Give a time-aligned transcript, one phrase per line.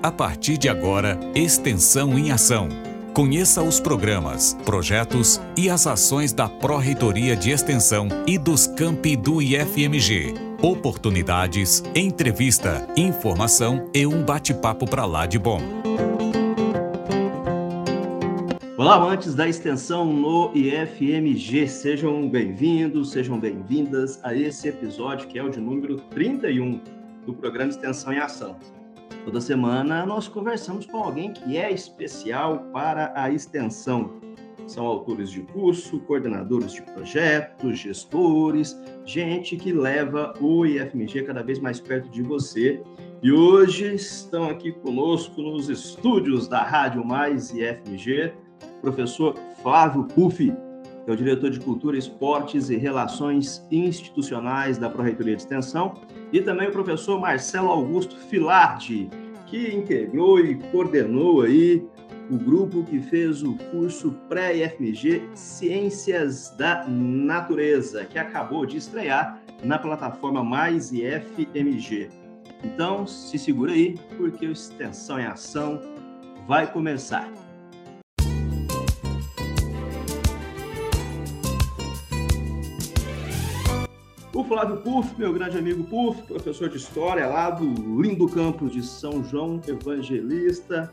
[0.00, 2.68] A partir de agora, Extensão em Ação.
[3.12, 9.42] Conheça os programas, projetos e as ações da Pró-Reitoria de Extensão e dos campi do
[9.42, 10.34] IFMG.
[10.62, 15.60] Oportunidades, entrevista, informação e um bate-papo para lá de bom.
[18.76, 25.42] Olá, amantes da extensão no IFMG, sejam bem-vindos, sejam bem-vindas a esse episódio que é
[25.42, 26.80] o de número 31
[27.26, 28.56] do programa Extensão em Ação.
[29.24, 34.20] Toda semana nós conversamos com alguém que é especial para a extensão.
[34.66, 41.58] São autores de curso, coordenadores de projetos, gestores, gente que leva o IFMG cada vez
[41.58, 42.82] mais perto de você.
[43.22, 48.32] E hoje estão aqui conosco nos estúdios da Rádio Mais IFMG,
[48.80, 50.52] professor Flávio Puffi,
[51.04, 55.94] que é o diretor de Cultura, Esportes e Relações Institucionais da Proreitoria de Extensão,
[56.32, 59.08] e também o professor Marcelo Augusto Filardi,
[59.46, 61.86] que integrou e coordenou aí
[62.30, 69.78] o grupo que fez o curso pré-IFMG Ciências da Natureza, que acabou de estrear na
[69.78, 72.10] plataforma Mais IFMG.
[72.62, 75.80] Então, se segura aí, porque o Extensão em Ação
[76.46, 77.47] vai começar.
[84.48, 89.22] Flávio Puff, meu grande amigo Puff, professor de História lá do lindo campus de São
[89.22, 90.90] João Evangelista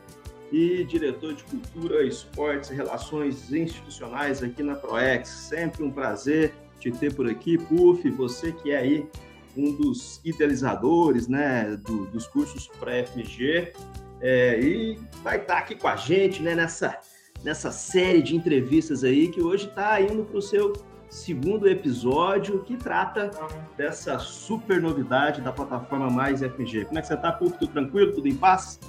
[0.52, 5.30] e diretor de Cultura, Esportes e Relações Institucionais aqui na ProEx.
[5.30, 9.08] Sempre um prazer te ter por aqui, Puff, você que é aí
[9.56, 13.72] um dos idealizadores né, do, dos cursos pré-FMG
[14.20, 16.98] é, e vai estar aqui com a gente né, nessa,
[17.42, 20.74] nessa série de entrevistas aí que hoje está indo para o seu
[21.08, 23.30] segundo episódio que trata
[23.76, 26.86] dessa super novidade da plataforma Mais FG.
[26.86, 27.58] Como é que você está, Puff?
[27.58, 28.12] Tudo tranquilo?
[28.12, 28.80] Tudo em paz?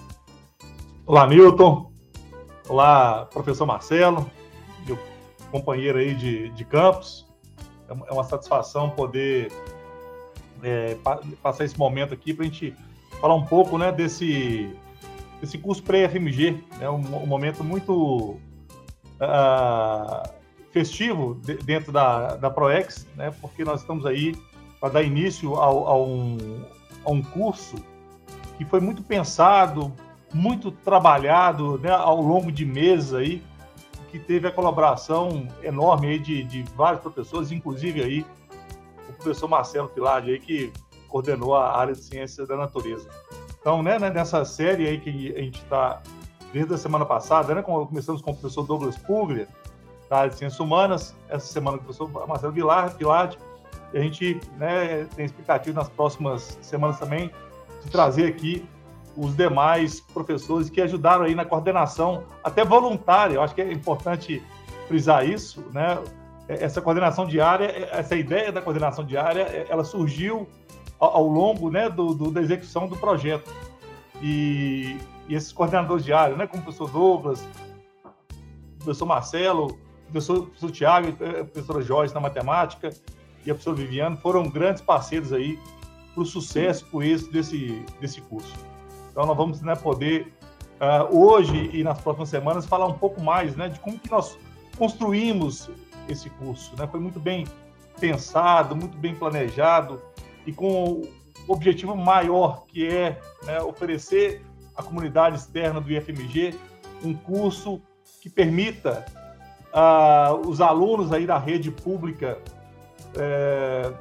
[1.06, 1.92] Olá, Milton.
[2.68, 4.30] Olá, professor Marcelo,
[4.86, 5.00] meu
[5.52, 7.26] companheiro aí de, de campus.
[7.90, 9.50] É uma satisfação poder
[10.62, 10.98] é,
[11.42, 12.76] passar esse momento aqui para a gente
[13.22, 14.76] falar um pouco né, desse,
[15.40, 16.62] desse curso pré-FMG.
[16.74, 18.38] É né, um, um, momento muito
[19.22, 20.37] uh,
[20.72, 24.36] festivo dentro da, da ProEx, né, porque nós estamos aí
[24.80, 26.62] para dar início a, um,
[27.04, 27.76] a um curso
[28.58, 29.94] que foi muito pensado,
[30.34, 33.44] muito trabalhado né, ao longo de meses aí,
[34.12, 38.26] que teve a colaboração enorme aí de, de vários professores, inclusive aí
[39.10, 40.72] o professor Marcelo Pilade aí, que
[41.08, 43.08] coordenou a área de ciência da natureza.
[43.60, 46.02] Então, né, né nessa série aí que a gente está
[46.54, 49.48] desde a semana passada, né, começamos com o professor Douglas Puglia,
[50.10, 53.38] da de ciências humanas, essa semana com o professor Marcelo Vilar, Pilade,
[53.94, 57.32] e a gente né, tem expectativa nas próximas semanas também
[57.84, 58.68] de trazer aqui
[59.16, 64.44] os demais professores que ajudaram aí na coordenação, até voluntária, eu acho que é importante
[64.88, 65.98] frisar isso, né?
[66.48, 70.48] Essa coordenação diária, essa ideia da coordenação diária, ela surgiu
[71.00, 73.54] ao longo né, do, do da execução do projeto.
[74.22, 74.98] E,
[75.28, 77.48] e, esses coordenadores diários, né, como o professor Douglas,
[78.76, 79.78] o professor Marcelo,
[80.12, 82.90] professor, professor Tiago, a professora Joyce na matemática
[83.46, 85.60] e a professora Viviane foram grandes parceiros aí
[86.14, 88.54] para o sucesso, para o êxito desse, desse curso.
[89.12, 90.34] Então, nós vamos né, poder,
[90.82, 94.38] uh, hoje e nas próximas semanas, falar um pouco mais né, de como que nós
[94.78, 95.70] construímos
[96.10, 96.74] esse curso.
[96.78, 96.88] Né?
[96.88, 97.46] Foi muito bem
[98.00, 100.02] pensado, muito bem planejado
[100.46, 101.02] e com
[101.48, 104.44] o objetivo maior, que é né, oferecer
[104.76, 106.56] à comunidade externa do IFMG
[107.04, 107.82] um curso
[108.22, 109.06] que permita
[109.78, 112.40] uh, os alunos aí da rede pública
[113.16, 113.92] é,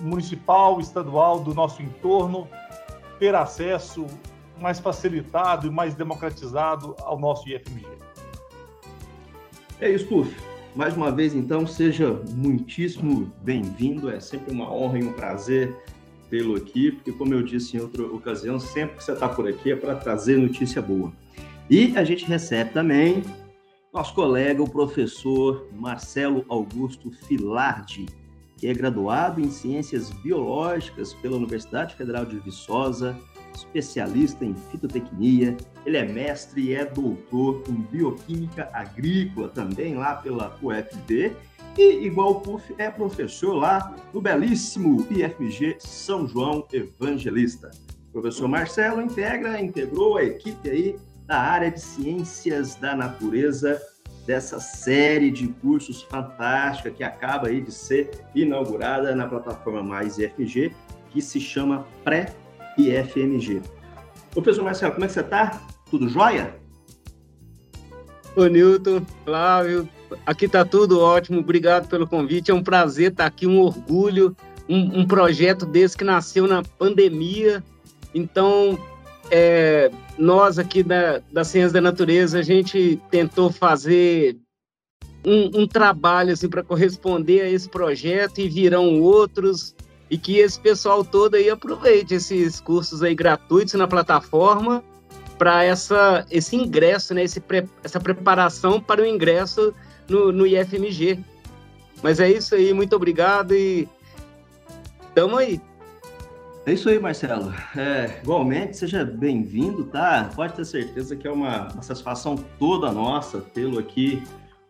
[0.00, 2.48] municipal, estadual do nosso entorno
[3.18, 4.06] ter acesso
[4.60, 7.86] mais facilitado e mais democratizado ao nosso IFMG.
[9.80, 10.34] É isso, Puf.
[10.74, 14.10] Mais uma vez, então, seja muitíssimo bem-vindo.
[14.10, 15.74] É sempre uma honra e um prazer
[16.28, 19.72] tê-lo aqui, porque, como eu disse em outra ocasião, sempre que você está por aqui
[19.72, 21.12] é para trazer notícia boa.
[21.70, 23.22] E a gente recebe também
[23.96, 28.04] nosso colega, o professor Marcelo Augusto Filardi,
[28.58, 33.18] que é graduado em Ciências Biológicas pela Universidade Federal de Viçosa,
[33.54, 35.56] especialista em fitotecnia,
[35.86, 41.34] ele é mestre e é doutor em bioquímica agrícola também lá pela UFB
[41.78, 47.70] e, igual o PUF, é professor lá no belíssimo IFMG São João Evangelista.
[48.10, 50.96] O professor Marcelo integra, integrou a equipe aí
[51.26, 53.80] da área de Ciências da Natureza
[54.26, 60.72] dessa série de cursos fantástica que acaba aí de ser inaugurada na plataforma Mais IFMG,
[61.10, 63.62] que se chama Pré-IFMG.
[64.32, 65.62] Professor Marcelo, como é que você está?
[65.90, 66.54] Tudo jóia?
[68.34, 69.88] Ô, Newton, Flávio,
[70.26, 71.40] aqui está tudo ótimo.
[71.40, 72.50] Obrigado pelo convite.
[72.50, 74.36] É um prazer estar aqui, um orgulho.
[74.68, 77.62] Um, um projeto desse que nasceu na pandemia.
[78.12, 78.78] Então,
[79.30, 84.36] é, nós aqui da, da Ciência da Natureza, a gente tentou fazer
[85.24, 89.74] um, um trabalho assim, para corresponder a esse projeto e virão outros
[90.08, 94.82] e que esse pessoal todo aí aproveite esses cursos aí gratuitos na plataforma
[95.36, 99.74] para essa esse ingresso, né, esse pre, essa preparação para o ingresso
[100.08, 101.18] no, no IFMG.
[102.02, 103.88] Mas é isso aí, muito obrigado e
[105.14, 105.60] tamo aí.
[106.66, 107.54] É isso aí, Marcelo.
[107.76, 110.28] É, igualmente, seja bem-vindo, tá?
[110.34, 114.20] Pode ter certeza que é uma, uma satisfação toda nossa tê-lo aqui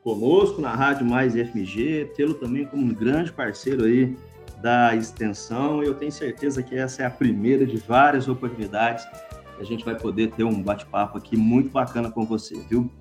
[0.03, 4.15] conosco na Rádio Mais FMG, tê-lo também como um grande parceiro aí
[4.61, 5.83] da extensão.
[5.83, 9.95] Eu tenho certeza que essa é a primeira de várias oportunidades que a gente vai
[9.95, 12.93] poder ter um bate-papo aqui muito bacana com você, viu?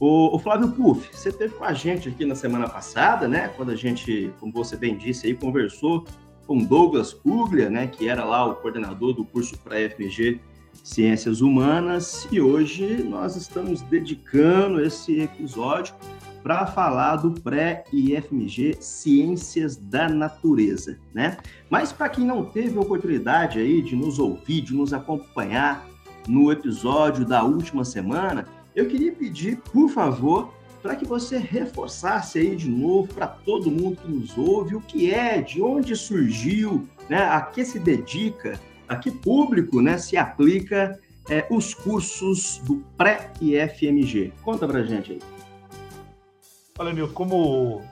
[0.00, 3.46] O, Flávio Puff, você esteve com a gente aqui na semana passada, né?
[3.56, 6.04] Quando a gente, como você bem disse aí, conversou
[6.50, 10.40] com Douglas Puglia, né, que era lá o coordenador do curso para FMG
[10.82, 15.94] Ciências Humanas, e hoje nós estamos dedicando esse episódio
[16.42, 21.36] para falar do pré-IFMG Ciências da Natureza, né?
[21.70, 25.86] Mas para quem não teve a oportunidade aí de nos ouvir, de nos acompanhar
[26.26, 32.56] no episódio da última semana, eu queria pedir, por favor, para que você reforçasse aí
[32.56, 37.18] de novo para todo mundo que nos ouve o que é, de onde surgiu, né,
[37.18, 40.98] a que se dedica, a que público né, se aplica
[41.28, 44.32] é, os cursos do pré-IFMG.
[44.42, 45.20] Conta para gente aí.
[46.78, 47.82] Olha, Nilton, como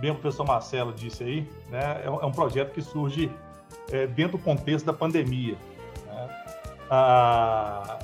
[0.00, 3.30] bem o professor Marcelo disse aí, né, é, um é projeto que surge
[3.92, 5.56] é, dentro do contexto da pandemia.
[6.06, 6.28] Né,
[6.90, 7.98] ah,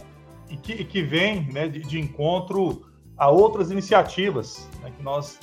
[0.49, 5.39] e, que, que, vem né, de, de encontro a outras iniciativas né, que nós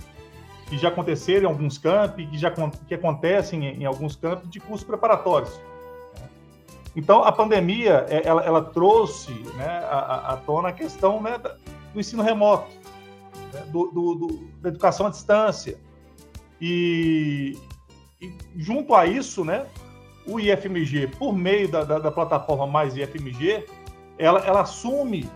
[0.67, 2.49] que já aconteceram em alguns campos, que já
[2.87, 5.59] que acontecem em, em alguns campos de cursos preparatórios.
[6.17, 6.29] Né.
[6.95, 11.37] Então, a pandemia é, ela, ela trouxe né, à, à tona a questão né,
[11.93, 12.71] do ensino remoto,
[13.53, 15.77] né, do, do, do, da educação à distância.
[16.61, 17.57] E,
[18.21, 19.65] e, junto a isso, né,
[20.25, 23.65] o IFMG, por meio da, da, da plataforma Mais IFMG,
[24.17, 25.29] ela, ela assume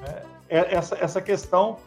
[0.00, 1.78] né, essa, essa questão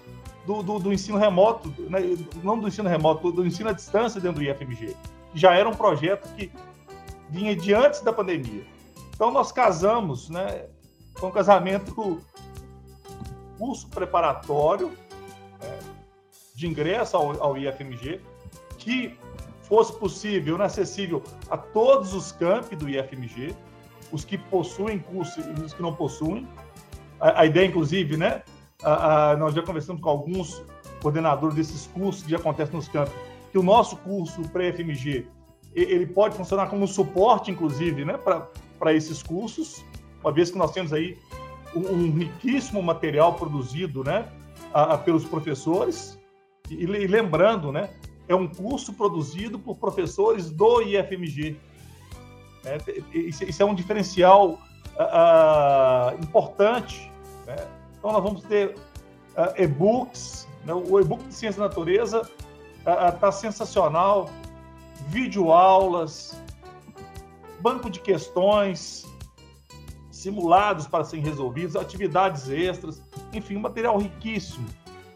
[0.46, 2.00] do, do, do ensino remoto, né,
[2.44, 4.96] não do ensino remoto, do ensino à distância dentro do IFMG,
[5.34, 6.52] já era um projeto que
[7.30, 8.66] vinha de antes da pandemia.
[9.14, 10.66] Então, nós casamos, né,
[11.20, 12.22] com um casamento
[13.58, 14.90] curso preparatório
[15.62, 15.80] né,
[16.56, 18.22] de ingresso ao, ao IFMG,
[18.78, 19.18] que
[19.64, 23.56] fosse possível, né, acessível a todos os campi do IFMG,
[24.12, 26.48] os que possuem curso e os que não possuem,
[27.20, 28.44] a, a ideia, inclusive, né?
[28.82, 30.64] A, a, nós já conversamos com alguns
[31.02, 33.14] coordenadores desses cursos que já acontecem nos campos,
[33.52, 35.28] que o nosso curso pré-FMG
[35.76, 39.84] ele pode funcionar como suporte, inclusive, né, para esses cursos,
[40.22, 41.18] uma vez que nós temos aí
[41.76, 44.28] um, um riquíssimo material produzido né,
[44.74, 46.20] a, a, pelos professores.
[46.70, 47.90] E, e, lembrando, né,
[48.28, 51.56] é um curso produzido por professores do IFMG.
[52.66, 52.78] É,
[53.14, 54.60] isso, isso, é um diferencial
[55.00, 57.10] uh, importante
[57.50, 57.68] né?
[57.98, 58.76] Então, nós vamos ter
[59.36, 60.48] uh, e-books.
[60.64, 60.74] Né?
[60.74, 62.30] O e-book de Ciência da Natureza
[62.80, 64.30] está uh, sensacional.
[65.08, 66.40] Videoaulas,
[67.62, 69.08] banco de questões,
[70.12, 73.02] simulados para serem resolvidos, atividades extras,
[73.34, 74.68] enfim, material riquíssimo.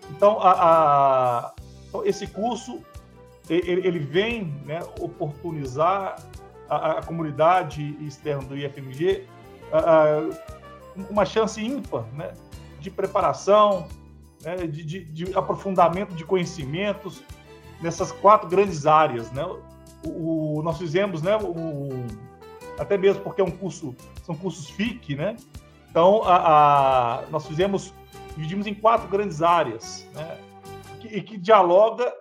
[0.10, 1.54] Então, a, a,
[1.88, 2.82] então, esse curso
[3.50, 6.16] ele, ele vem né, oportunizar
[6.70, 9.28] a, a, comunidade externa do IFMG
[11.10, 12.34] uma chance ímpar né,
[12.80, 13.88] de preparação,
[14.44, 17.24] né, de, de, de, aprofundamento de conhecimentos
[17.82, 19.32] nessas quatro grandes áreas.
[19.32, 19.44] Né?
[20.06, 21.90] O, nós fizemos, né, o,
[22.78, 25.36] até mesmo porque é um curso, são cursos FIC, né?
[25.90, 27.94] Então, a, a nós fizemos,
[28.36, 30.40] dividimos em quatro grandes áreas, né?
[31.04, 32.12] E que dialoga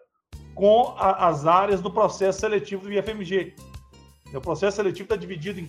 [0.55, 3.55] com a, as áreas do processo seletivo do IFMG.
[4.35, 5.69] O processo seletivo está dividido em,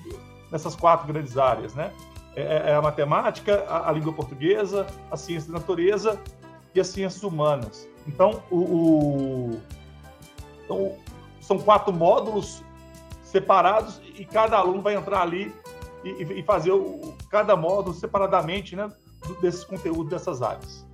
[0.54, 1.92] nessas quatro grandes áreas, né?
[2.36, 6.20] É, é, é a matemática, a, língua portuguesa, a ciência da natureza
[6.74, 7.90] e as ciências humanas.
[8.08, 9.62] Então, o, o,
[10.64, 10.94] então,
[11.42, 12.64] são quatro módulos
[13.24, 15.52] separados e cada aluno vai entrar ali
[16.04, 18.90] e, e fazer o, cada módulo separadamente né,
[19.42, 20.86] desses conteúdos dessas áreas.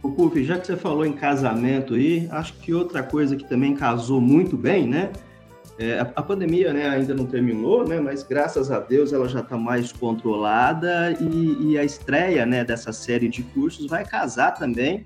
[0.00, 3.74] O Puff, já que você falou em casamento aí, acho que outra coisa que também
[3.74, 5.12] casou muito bem, né?
[5.82, 9.40] É, a, a, pandemia né, ainda não terminou, né, mas graças a Deus ela já
[9.40, 15.04] está mais controlada e, e, a estreia né, dessa série de cursos vai casar também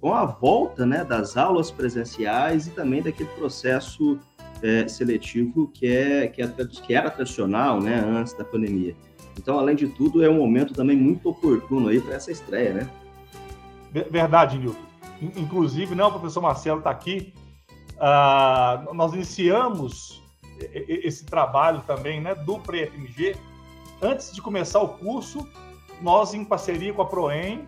[0.00, 4.18] com a volta né, das aulas presenciais e também daquele processo
[4.60, 8.96] é, seletivo que, é, que, é, que era tradicional né, antes da pandemia.
[9.38, 12.90] Então, além de tudo, é um momento também muito oportuno para essa estreia, né?
[14.10, 14.82] Verdade, Nilton.
[15.22, 17.32] Inclusive, né, o professor Marcelo está aqui.
[17.98, 20.22] Uh, nós iniciamos
[20.72, 23.36] esse trabalho também né, do pré-FMG.
[24.00, 25.46] Antes de começar o curso,
[26.00, 27.66] nós, em parceria com a ProEM,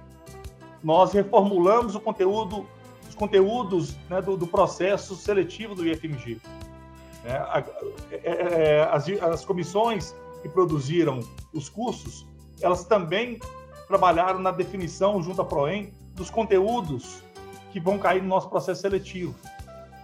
[0.82, 2.66] nós reformulamos o conteúdo,
[3.08, 6.40] os conteúdos né, do, do, processo seletivo do IFMG.
[7.24, 7.64] É,
[8.12, 11.20] é, é, as, as comissões que produziram
[11.52, 12.26] os cursos,
[12.60, 13.38] elas também
[13.86, 17.22] trabalharam na definição, junto à ProEM, dos conteúdos
[17.72, 19.34] que vão cair no nosso processo seletivo.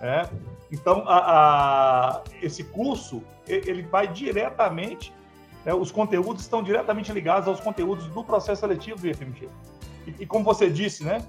[0.01, 0.29] É?
[0.71, 5.13] Então, a, a, esse curso, ele vai diretamente,
[5.65, 9.49] né, os conteúdos estão diretamente ligados aos conteúdos do processo seletivo do IFMG.
[10.07, 11.25] E, e como você disse, né,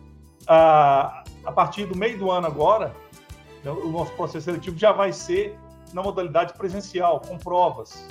[0.47, 2.93] a, a partir do meio do ano agora,
[3.63, 5.57] né, o nosso processo seletivo já vai ser
[5.93, 8.07] na modalidade presencial, com provas.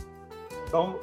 [0.66, 0.98] Então,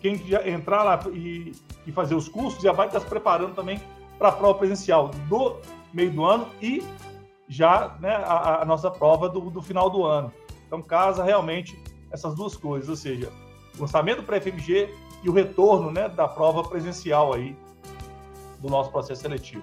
[0.00, 1.52] quem entrar lá e,
[1.86, 3.80] e fazer os cursos já vai estar se preparando também
[4.18, 5.56] para a prova presencial do
[5.92, 6.82] meio do ano e
[7.52, 10.32] já né, a, a, nossa prova do, do, final do ano.
[10.66, 11.78] Então, casa realmente
[12.10, 13.30] essas duas coisas, ou seja,
[13.76, 14.88] o lançamento para FMG
[15.22, 17.54] e o retorno né, da prova presencial aí
[18.58, 19.62] do nosso processo seletivo.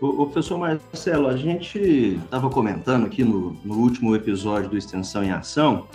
[0.00, 5.24] O, o professor Marcelo, a gente estava comentando aqui no, no último episódio do Extensão
[5.24, 5.88] em Ação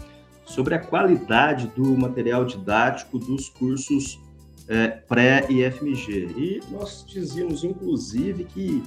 [0.45, 4.19] sobre a qualidade do material didático dos cursos
[4.67, 6.33] é, pré-IFMG.
[6.37, 8.83] E nós dizíamos, inclusive, que,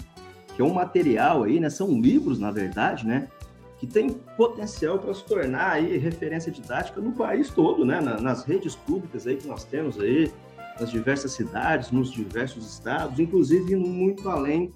[0.55, 1.71] que é um material aí, né?
[1.71, 3.29] São livros, na verdade, né?
[3.79, 8.01] Que tem potencial para se tornar aí referência didática no país todo, né?
[8.01, 10.33] nas redes públicas aí que nós temos aí,
[10.79, 14.73] nas diversas cidades, nos diversos estados, inclusive indo muito além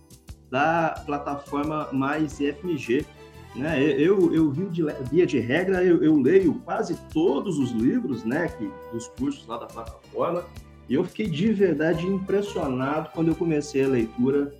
[0.50, 3.06] da plataforma mais IFMG.
[3.54, 3.80] Né?
[3.80, 8.48] Eu, eu vi de, via de regra, eu, eu, leio quase todos os livros né,
[8.48, 10.44] que, dos cursos lá da plataforma,
[10.88, 14.54] e eu fiquei de verdade impressionado quando eu comecei a leitura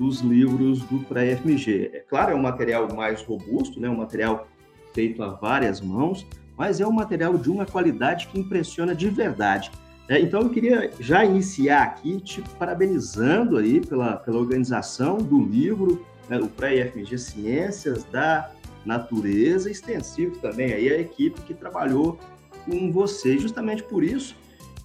[0.00, 1.90] dos livros do pré-FMG.
[1.92, 4.48] É claro, é um material mais robusto, né, um material
[4.94, 6.26] feito a várias mãos,
[6.56, 9.70] mas é um material de uma qualidade que impressiona de verdade.
[10.08, 16.04] É, então, eu queria já iniciar aqui te parabenizando aí pela, pela organização do livro,
[16.30, 18.50] né, o pré-IFMG Ciências da
[18.86, 22.18] Natureza, extensivo também aí a equipe que trabalhou
[22.64, 23.36] com você.
[23.38, 24.34] Justamente por isso,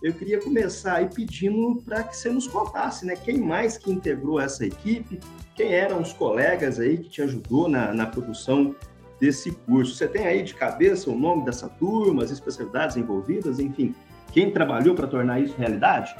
[0.01, 4.39] eu queria começar aí pedindo para que você nos contasse, né, quem mais que integrou
[4.39, 5.19] essa equipe,
[5.55, 8.75] quem eram os colegas aí que te ajudou na, na produção
[9.19, 9.95] desse curso.
[9.95, 13.95] Você tem aí de cabeça o nome dessa turma, as especialidades envolvidas, enfim,
[14.31, 16.15] quem trabalhou para tornar isso realidade?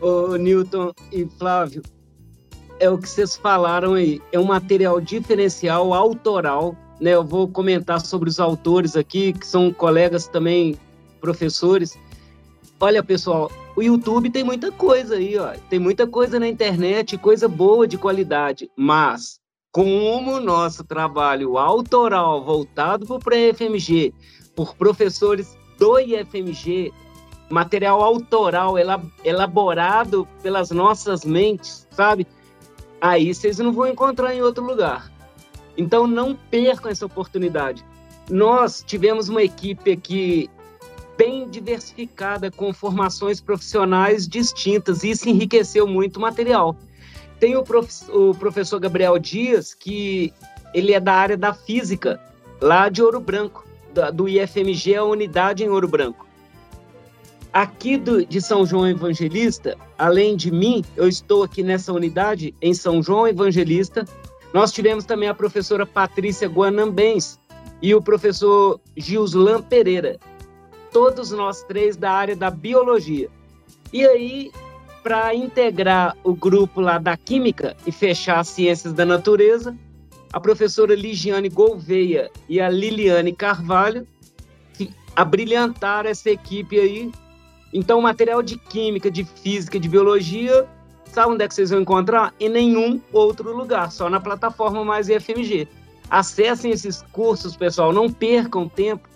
[0.00, 1.82] Ô, Newton e Flávio,
[2.78, 4.20] é o que vocês falaram aí.
[4.32, 6.76] É um material diferencial, autoral.
[7.00, 7.10] Né?
[7.10, 10.76] Eu vou comentar sobre os autores aqui, que são colegas também,
[11.24, 11.98] professores.
[12.78, 15.54] Olha, pessoal, o YouTube tem muita coisa aí, ó.
[15.70, 18.70] Tem muita coisa na internet, coisa boa de qualidade.
[18.76, 19.40] Mas,
[19.72, 24.12] como o nosso trabalho autoral voltado para o pré-FMG,
[24.54, 26.92] por professores do IFMG,
[27.48, 28.74] material autoral
[29.24, 32.26] elaborado pelas nossas mentes, sabe?
[33.00, 35.10] Aí vocês não vão encontrar em outro lugar.
[35.74, 37.82] Então não percam essa oportunidade.
[38.30, 40.50] Nós tivemos uma equipe aqui
[41.16, 46.76] bem diversificada, com formações profissionais distintas, e isso enriqueceu muito o material.
[47.38, 50.32] Tem o, prof, o professor Gabriel Dias, que
[50.72, 52.20] ele é da área da física,
[52.60, 53.64] lá de Ouro Branco
[54.12, 56.26] do IFMG, a unidade em Ouro Branco.
[57.52, 62.74] Aqui do, de São João Evangelista, além de mim, eu estou aqui nessa unidade em
[62.74, 64.04] São João Evangelista.
[64.52, 67.38] Nós tivemos também a professora Patrícia Guanambens
[67.80, 70.18] e o professor Gilslan Pereira.
[70.94, 73.28] Todos nós três da área da biologia.
[73.92, 74.52] E aí,
[75.02, 79.76] para integrar o grupo lá da química e fechar as ciências da natureza,
[80.32, 84.06] a professora Ligiane Gouveia e a Liliane Carvalho
[84.72, 87.10] que abrilhantaram essa equipe aí.
[87.72, 90.64] Então, material de química, de física, de biologia,
[91.06, 92.32] sabe onde é que vocês vão encontrar?
[92.38, 95.66] Em nenhum outro lugar, só na plataforma Mais IFMG.
[96.08, 99.08] Acessem esses cursos, pessoal, não percam tempo.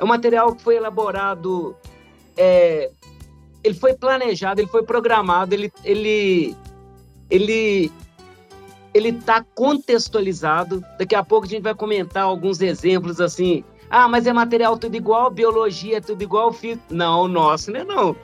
[0.00, 1.76] É um material que foi elaborado,
[2.34, 2.90] é,
[3.62, 6.56] ele foi planejado, ele foi programado, ele, ele,
[7.28, 7.92] ele
[8.94, 10.82] ele está contextualizado.
[10.98, 13.62] Daqui a pouco a gente vai comentar alguns exemplos assim.
[13.90, 16.82] Ah, mas é material tudo igual, biologia é tudo igual, física.
[16.90, 17.84] Não, nosso, né?
[17.84, 18.16] Não.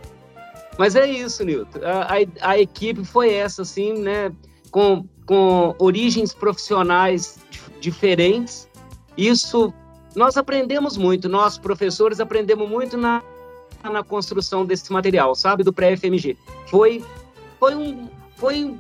[0.79, 1.81] Mas é isso, Nilton.
[1.83, 4.33] A, a, a, equipe foi essa, assim, né?
[4.71, 7.39] Com, com origens profissionais
[7.81, 8.69] diferentes.
[9.17, 9.75] Isso,
[10.17, 13.23] nós aprendemos muito, nós, professores, aprendemos muito na,
[13.85, 15.63] na construção desse material, sabe?
[15.63, 16.39] Do pré-FMG.
[16.69, 17.05] Foi,
[17.61, 18.09] foi um.
[18.37, 18.75] Foi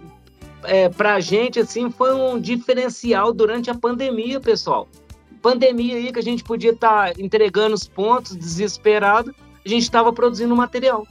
[0.64, 4.88] é, para a gente, assim, foi um diferencial durante a pandemia, pessoal.
[5.42, 10.12] Pandemia aí que a gente podia estar tá entregando os pontos, desesperado, a gente estava
[10.12, 11.06] produzindo material.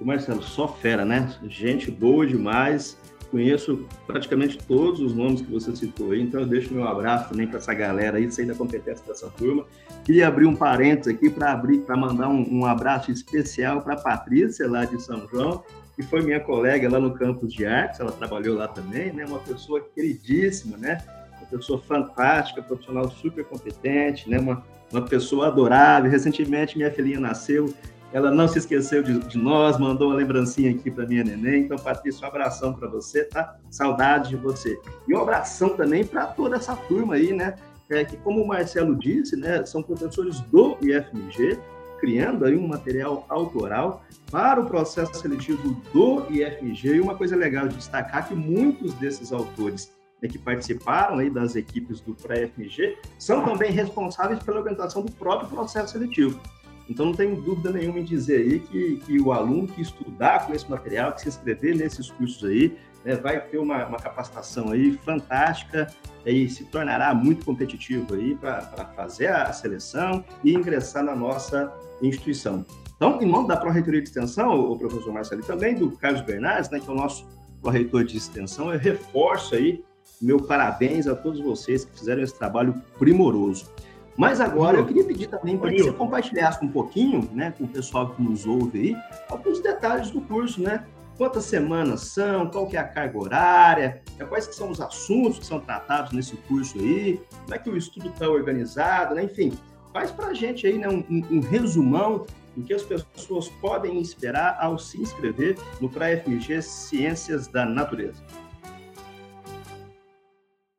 [0.00, 1.34] Marcelo, só fera, né?
[1.48, 2.98] Gente boa demais.
[3.34, 7.48] Conheço praticamente todos os nomes que você citou aí, então eu deixo meu abraço também
[7.48, 9.66] para essa galera aí, sei da competência dessa turma.
[10.04, 13.96] Queria abrir um parênteses aqui para abrir, para mandar um, um abraço especial para a
[13.96, 15.64] Patrícia, lá de São João,
[15.96, 19.26] que foi minha colega lá no campus de artes, ela trabalhou lá também, né?
[19.26, 20.98] Uma pessoa queridíssima, né?
[21.40, 24.38] Uma pessoa fantástica, profissional super competente, né?
[24.38, 26.08] Uma, uma pessoa adorável.
[26.08, 27.74] Recentemente minha filhinha nasceu,
[28.14, 31.62] ela não se esqueceu de, de nós, mandou uma lembrancinha aqui para minha neném.
[31.64, 33.58] Então, Patrícia, um abração para você, tá?
[33.68, 34.80] Saudade de você.
[35.08, 37.56] E um abração também para toda essa turma aí, né?
[37.90, 41.58] É, que, como o Marcelo disse, né, são professores do IFMG,
[41.98, 46.94] criando aí um material autoral para o processo seletivo do IFMG.
[46.94, 49.92] E uma coisa legal de destacar que muitos desses autores
[50.22, 55.48] né, que participaram aí das equipes do pré-FMG são também responsáveis pela organização do próprio
[55.48, 56.40] processo seletivo.
[56.88, 60.52] Então, não tenho dúvida nenhuma em dizer aí que, que o aluno que estudar com
[60.52, 64.98] esse material, que se inscrever nesses cursos aí, né, vai ter uma, uma, capacitação aí
[65.04, 65.86] fantástica
[66.24, 68.62] e se tornará muito competitivo aí para
[68.96, 71.72] fazer a seleção e ingressar na nossa
[72.02, 72.64] instituição.
[72.96, 76.70] Então, em nome da Pró-Reitoria de Extensão, o professor Marcelo, e também do Carlos Bernardes,
[76.70, 77.26] né, que é o nosso
[77.60, 79.84] Pró-Reitor de Extensão, eu reforço aí
[80.20, 83.70] meu parabéns a todos vocês que fizeram esse trabalho primoroso.
[84.16, 87.68] Mas agora eu queria pedir também para que você compartilhasse um pouquinho, né, com o
[87.68, 88.96] pessoal que nos ouve aí,
[89.28, 90.86] alguns detalhes do curso, né?
[91.16, 95.38] Quantas semanas são, qual que é a carga horária, né, quais que são os assuntos
[95.38, 99.24] que são tratados nesse curso aí, como é que o estudo está organizado, né?
[99.24, 99.52] Enfim,
[99.92, 104.56] faz para a gente aí né, um, um, resumão do que as pessoas podem esperar
[104.60, 108.22] ao se inscrever no PRA-FMG Ciências da Natureza.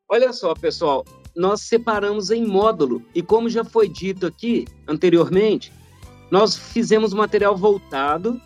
[0.07, 1.03] Olha só, pessoal,
[1.35, 5.71] nós separamos em módulo e como já foi dito aqui anteriormente,
[6.31, 8.39] nós fizemos material voltado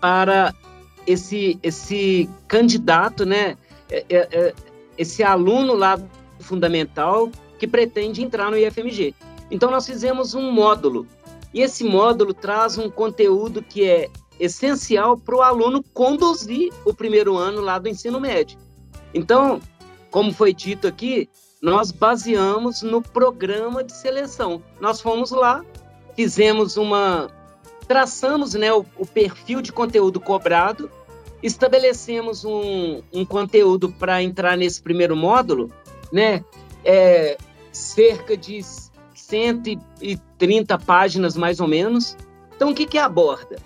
[0.00, 0.54] para
[1.06, 3.56] esse esse candidato, né,
[3.90, 4.54] é, é, é,
[4.96, 5.98] esse aluno lá
[6.40, 9.14] fundamental que pretende entrar no IFMG.
[9.50, 11.06] Então, nós fizemos um módulo.
[11.52, 17.36] E esse módulo traz um conteúdo que é essencial para o aluno conduzir o primeiro
[17.36, 18.58] ano lá do ensino médio.
[19.12, 19.60] Então,
[20.10, 21.28] como foi dito aqui,
[21.60, 24.62] nós baseamos no programa de seleção.
[24.80, 25.64] Nós fomos lá,
[26.14, 27.30] fizemos uma.
[27.86, 30.90] traçamos né, o, o perfil de conteúdo cobrado,
[31.42, 35.70] estabelecemos um, um conteúdo para entrar nesse primeiro módulo,
[36.12, 36.44] né?
[36.84, 37.36] É,
[37.72, 38.60] cerca de
[39.14, 42.16] 130 páginas mais ou menos.
[42.54, 43.56] Então, o que, que aborda?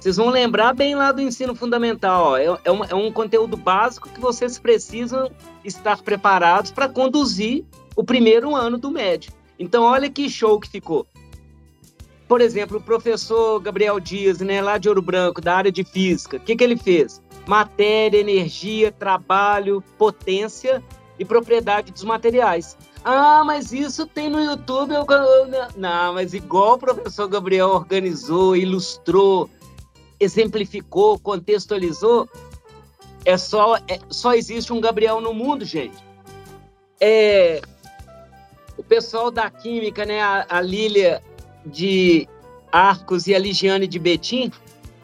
[0.00, 2.32] Vocês vão lembrar bem lá do ensino fundamental.
[2.32, 5.30] Ó, é, é, um, é um conteúdo básico que vocês precisam
[5.62, 9.30] estar preparados para conduzir o primeiro ano do médio.
[9.58, 11.06] Então, olha que show que ficou.
[12.26, 16.38] Por exemplo, o professor Gabriel Dias, né, lá de Ouro Branco, da área de física,
[16.38, 17.20] o que, que ele fez?
[17.46, 20.82] Matéria, energia, trabalho, potência
[21.18, 22.74] e propriedade dos materiais.
[23.04, 24.94] Ah, mas isso tem no YouTube.
[24.94, 25.04] Eu...
[25.76, 29.50] Não, mas igual o professor Gabriel organizou, ilustrou,
[30.20, 32.28] exemplificou, contextualizou,
[33.24, 35.96] é só, é, só existe um Gabriel no mundo, gente.
[37.00, 37.62] É,
[38.76, 41.22] o pessoal da química, né, a, a Lília
[41.64, 42.28] de
[42.70, 44.52] Arcos e a Ligiane de Betim,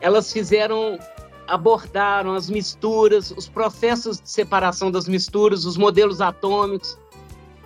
[0.00, 0.98] elas fizeram,
[1.46, 6.98] abordaram as misturas, os processos de separação das misturas, os modelos atômicos,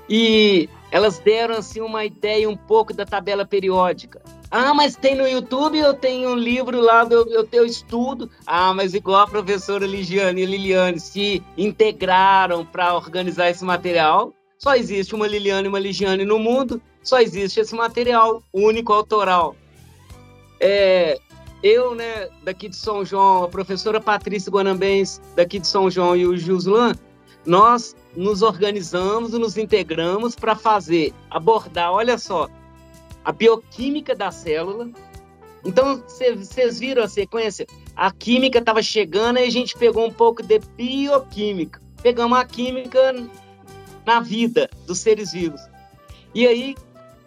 [0.08, 4.20] e elas deram assim uma ideia um pouco da tabela periódica.
[4.50, 8.28] Ah, mas tem no YouTube, eu tenho um livro lá, eu, eu, eu estudo.
[8.44, 14.34] Ah, mas igual a professora Ligiane e Liliane se integraram para organizar esse material.
[14.58, 19.54] Só existe uma Liliane e uma Ligiane no mundo, só existe esse material único, autoral.
[20.58, 21.18] É,
[21.62, 26.26] eu, né, daqui de São João, a professora Patrícia Guanambens, daqui de São João, e
[26.26, 26.94] o Juslan,
[27.46, 32.48] nós nos organizamos, nos integramos para fazer, abordar, olha só,
[33.24, 34.90] a bioquímica da célula.
[35.64, 37.66] Então, vocês viram a sequência?
[37.94, 41.80] A química estava chegando e a gente pegou um pouco de bioquímica.
[42.02, 43.28] pegamos a química
[44.06, 45.60] na vida dos seres vivos.
[46.34, 46.74] E aí,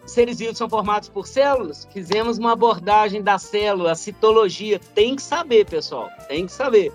[0.04, 4.78] seres vivos são formados por células, fizemos uma abordagem da célula, a citologia.
[4.78, 6.92] Tem que saber, pessoal, tem que saber.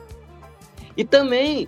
[0.98, 1.68] E também,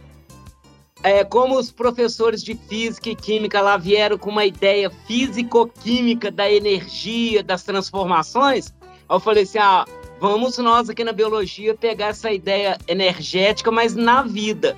[1.03, 6.51] é, como os professores de física e química lá vieram com uma ideia físico-química da
[6.51, 8.73] energia, das transformações,
[9.09, 9.85] eu falei assim: ah,
[10.19, 14.77] vamos nós aqui na biologia pegar essa ideia energética, mas na vida.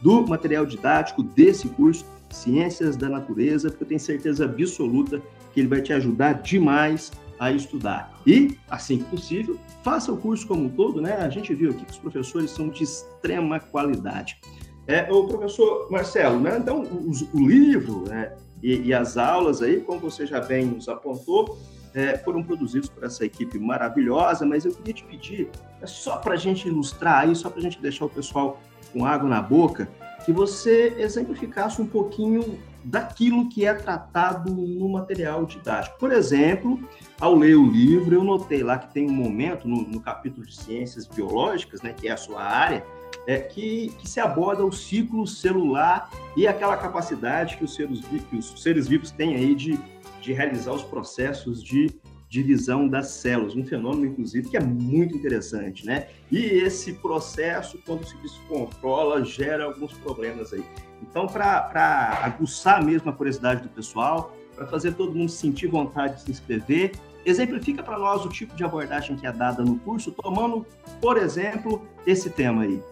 [0.00, 5.68] do material didático desse curso Ciências da Natureza, porque eu tenho certeza absoluta que ele
[5.68, 8.12] vai te ajudar demais a estudar.
[8.26, 11.16] E, assim que possível, faça o curso como um todo, né?
[11.16, 14.38] A gente viu aqui que os professores são de extrema qualidade.
[14.86, 16.58] É, o professor Marcelo, né?
[16.58, 18.32] Então, o, livro né?
[18.62, 21.58] e, e, as aulas aí, como você já bem nos apontou,
[21.94, 26.34] é, foram produzidos por essa equipe maravilhosa, mas eu queria te pedir, é só para
[26.34, 28.60] a gente ilustrar aí, só para a gente deixar o pessoal
[28.92, 29.88] com água na boca,
[30.24, 35.98] que você exemplificasse um pouquinho daquilo que é tratado no material didático.
[35.98, 36.80] Por exemplo,
[37.20, 40.56] ao ler o livro, eu notei lá que tem um momento no, no capítulo de
[40.56, 42.84] ciências biológicas, né, que é a sua área,
[43.26, 48.36] é, que, que, se aborda o ciclo celular e aquela capacidade que os seres, que
[48.36, 49.78] os seres vivos têm aí de,
[50.20, 51.90] de realizar os processos de
[52.32, 56.08] divisão das células, um fenômeno, inclusive, que é muito interessante, né?
[56.30, 60.64] E esse processo, quando se descontrola, gera alguns problemas aí.
[61.02, 66.22] Então, para aguçar mesmo a curiosidade do pessoal, para fazer todo mundo sentir vontade de
[66.22, 66.92] se inscrever,
[67.26, 70.66] exemplifica para nós o tipo de abordagem que é dada no curso, tomando,
[71.02, 72.82] por exemplo, esse tema aí.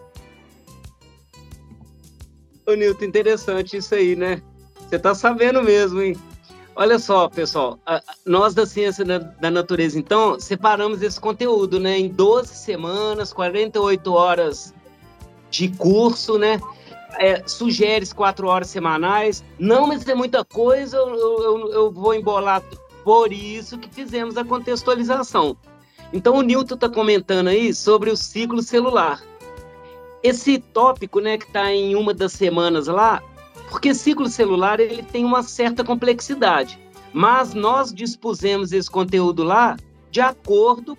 [2.65, 4.41] Ô, Nilton, interessante isso aí, né?
[4.87, 6.17] Você está sabendo mesmo, hein?
[6.75, 7.77] Olha só, pessoal,
[8.25, 14.73] nós da Ciência da Natureza, então, separamos esse conteúdo, né, em 12 semanas, 48 horas
[15.49, 16.61] de curso, né,
[17.19, 19.43] é, sugere quatro horas semanais.
[19.59, 22.63] Não, mas é muita coisa, eu, eu, eu vou embolar.
[23.03, 25.57] Por isso que fizemos a contextualização.
[26.13, 29.21] Então, o Newton está comentando aí sobre o ciclo celular.
[30.23, 33.21] Esse tópico, né, que está em uma das semanas lá,
[33.69, 36.77] porque ciclo celular ele tem uma certa complexidade,
[37.13, 39.77] mas nós dispusemos esse conteúdo lá
[40.11, 40.97] de acordo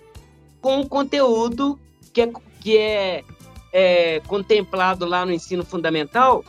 [0.59, 1.79] com o conteúdo
[2.11, 3.23] que é, que é,
[3.71, 6.43] é contemplado lá no ensino fundamental,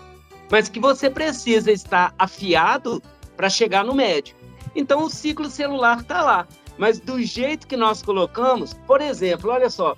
[0.51, 3.03] mas que você precisa estar afiado
[3.37, 4.35] para chegar no médio.
[4.75, 9.71] Então o ciclo celular está lá, mas do jeito que nós colocamos, por exemplo, olha
[9.71, 9.97] só,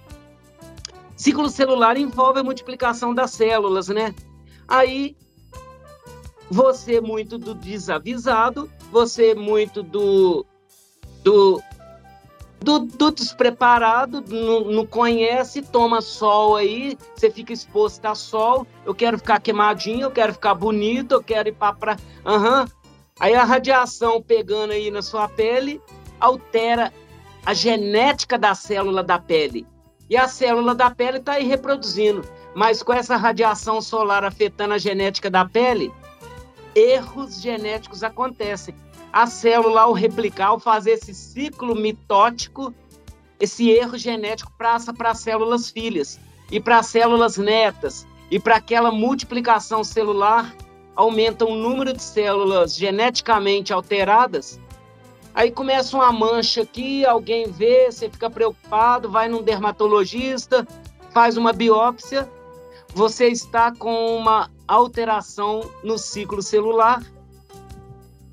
[1.16, 4.14] ciclo celular envolve a multiplicação das células, né?
[4.68, 5.16] Aí
[6.50, 10.46] você muito do desavisado, você muito do
[11.22, 11.60] do,
[12.60, 18.94] do, do despreparado, não, não, conhece, toma sol aí, você fica exposto a sol, eu
[18.94, 21.96] quero ficar queimadinho, eu quero ficar bonito, eu quero ir para pra...
[22.24, 22.64] Uhum.
[23.18, 25.80] Aí a radiação pegando aí na sua pele
[26.20, 26.92] altera
[27.44, 29.66] a genética da célula da pele.
[30.08, 32.22] E a célula da pele está aí reproduzindo.
[32.54, 35.92] Mas com essa radiação solar afetando a genética da pele,
[36.74, 38.74] erros genéticos acontecem.
[39.12, 42.74] A célula, ao replicar, ao fazer esse ciclo mitótico,
[43.40, 46.18] esse erro genético passa para as células filhas
[46.50, 50.54] e para as células netas e para aquela multiplicação celular
[50.94, 54.58] aumenta o número de células geneticamente alteradas.
[55.36, 60.66] Aí começa uma mancha aqui, alguém vê, você fica preocupado, vai num dermatologista,
[61.12, 62.28] faz uma biópsia,
[62.92, 67.00] você está com uma alteração no ciclo celular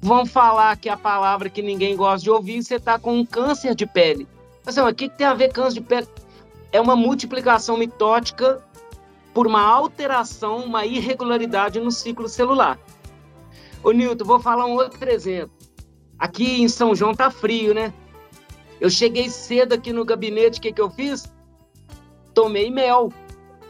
[0.03, 3.73] vão falar que a palavra que ninguém gosta de ouvir, você está com um câncer
[3.73, 4.27] de pele.
[4.65, 6.07] Mas, o que, que tem a ver câncer de pele?
[6.73, 8.61] É uma multiplicação mitótica
[9.33, 12.77] por uma alteração, uma irregularidade no ciclo celular.
[13.81, 15.62] Ô, Nilton, vou falar um outro exemplo.
[16.17, 17.93] Aqui em São João tá frio, né?
[18.79, 21.31] Eu cheguei cedo aqui no gabinete, o que, que eu fiz?
[22.33, 23.11] Tomei mel.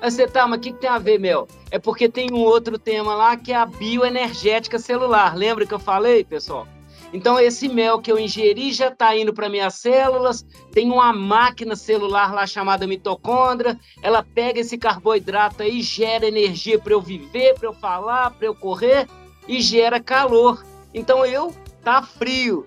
[0.02, 1.48] Aí você tá, mas o que, que tem a ver, mel?
[1.72, 5.36] É porque tem um outro tema lá que é a bioenergética celular.
[5.36, 6.68] Lembra que eu falei, pessoal?
[7.14, 11.76] Então, esse mel que eu ingeri já está indo para minhas células, tem uma máquina
[11.76, 17.70] celular lá chamada mitocôndria, ela pega esse carboidrato aí, gera energia para eu viver, para
[17.70, 19.08] eu falar, para eu correr,
[19.48, 20.66] e gera calor.
[20.92, 21.54] Então, eu
[21.84, 22.66] tá frio.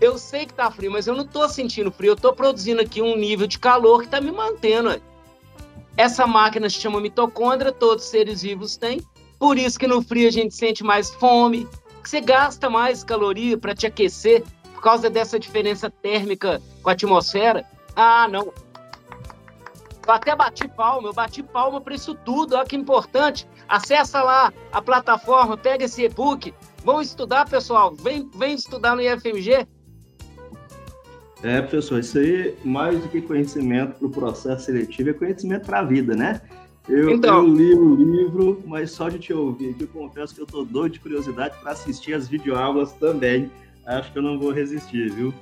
[0.00, 3.00] Eu sei que tá frio, mas eu não estou sentindo frio, eu estou produzindo aqui
[3.00, 5.00] um nível de calor que está me mantendo.
[5.96, 9.00] Essa máquina se chama mitocôndria, todos os seres vivos têm,
[9.38, 11.68] por isso que no frio a gente sente mais fome,
[12.02, 14.42] que você gasta mais caloria para te aquecer
[14.74, 17.64] por causa dessa diferença térmica com a atmosfera.
[17.94, 18.52] Ah, não.
[20.04, 23.46] Eu até bati palma, eu bati palma para isso tudo, olha que importante.
[23.68, 26.52] Acessa lá a plataforma, pega esse e-book,
[26.84, 29.66] vão estudar, pessoal, vem, vem estudar no IFMG.
[31.42, 35.80] É, professor, isso aí, mais do que conhecimento para o processo seletivo, é conhecimento para
[35.80, 36.40] a vida, né?
[36.88, 40.40] Eu, então, eu, li o livro, mas só de te ouvir aqui, eu confesso que
[40.40, 43.50] eu tô doido de curiosidade para assistir as videoaulas também.
[43.86, 45.34] Acho que eu não vou resistir, viu?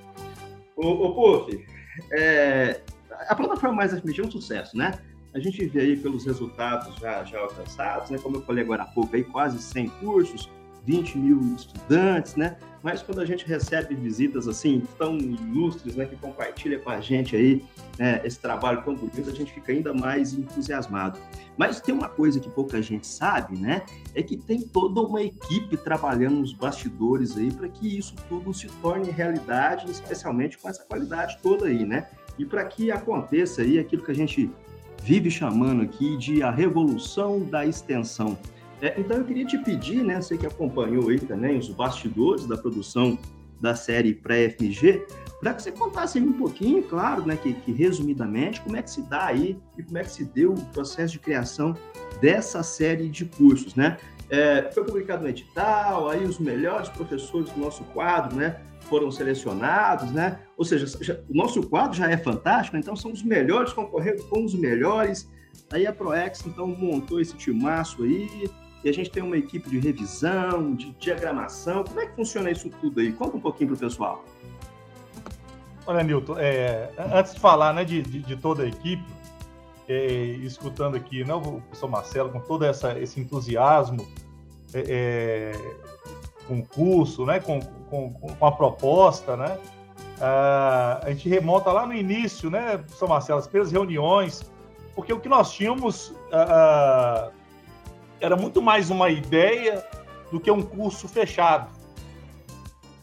[0.76, 1.66] Ô, ô Puff,
[2.12, 2.80] é,
[3.28, 4.98] a plataforma Mais FMG é um sucesso, né?
[5.34, 8.18] A gente vê aí pelos resultados já, já alcançados, né?
[8.18, 10.48] Como eu falei agora há pouco, aí quase 100 cursos,
[10.84, 12.56] 20 mil estudantes, né?
[12.82, 17.36] Mas quando a gente recebe visitas assim tão ilustres, né, que compartilha com a gente
[17.36, 17.62] aí
[17.98, 21.18] né, esse trabalho tão bonito, a gente fica ainda mais entusiasmado.
[21.58, 23.82] Mas tem uma coisa que pouca gente sabe, né?
[24.14, 28.66] É que tem toda uma equipe trabalhando nos bastidores aí para que isso tudo se
[28.80, 32.08] torne realidade, especialmente com essa qualidade toda aí, né?
[32.38, 34.50] E para que aconteça aí aquilo que a gente
[35.02, 38.38] vive chamando aqui de a revolução da extensão.
[38.82, 42.56] É, então eu queria te pedir, né, você que acompanhou aí também os bastidores da
[42.56, 43.18] produção
[43.60, 45.06] da série pré-FMG,
[45.38, 49.02] para que você contasse um pouquinho, claro, né, que, que, resumidamente, como é que se
[49.02, 51.76] dá aí e como é que se deu o processo de criação
[52.20, 53.98] dessa série de cursos, né?
[54.30, 60.10] É, foi publicado no edital, aí os melhores professores do nosso quadro, né, foram selecionados,
[60.12, 60.40] né?
[60.56, 64.44] Ou seja, já, o nosso quadro já é fantástico, então são os melhores concorrendo com
[64.44, 65.28] os melhores.
[65.72, 68.48] Aí a ProEx, então, montou esse timaço aí,
[68.82, 71.84] e a gente tem uma equipe de revisão, de diagramação.
[71.84, 73.12] Como é que funciona isso tudo aí?
[73.12, 74.24] Conta um pouquinho para o pessoal.
[75.86, 79.04] Olha, Nilton, é, antes de falar né, de, de, de toda a equipe,
[79.88, 80.12] é,
[80.42, 84.06] escutando aqui né, o professor Marcelo com todo essa, esse entusiasmo
[84.72, 85.52] é, é
[86.46, 89.58] com o curso, né, com, com, com a proposta, né,
[90.20, 94.50] a gente remonta lá no início, né, professor Marcelo, as primeiras reuniões,
[94.94, 96.14] porque o que nós tínhamos
[98.20, 99.84] era muito mais uma ideia
[100.30, 101.70] do que um curso fechado.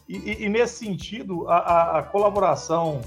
[0.08, 3.02] E, e, e nesse sentido, a, a, colaboração